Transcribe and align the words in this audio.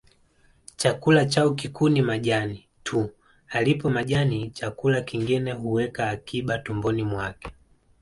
Chakula 0.77 1.25
chao 1.25 1.49
kikuu 1.53 1.89
ni 1.89 2.01
majani 2.01 2.67
tu 2.83 3.09
alipo 3.49 3.89
majani 3.89 4.49
chakula 4.49 5.01
kingine 5.01 5.51
huweka 5.51 6.09
akiba 6.09 6.57
tumboni 6.59 7.03
mwake 7.03 7.51